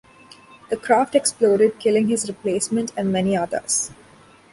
[0.71, 3.91] The craft exploded, killing his replacement and many others.